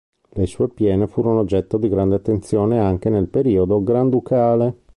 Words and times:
Le 0.31 0.47
sue 0.47 0.67
piene 0.69 1.05
furono 1.05 1.41
oggetto 1.41 1.77
di 1.77 1.87
grande 1.87 2.15
attenzione 2.15 2.79
anche 2.79 3.11
nel 3.11 3.27
periodo 3.27 3.83
granducale. 3.83 4.79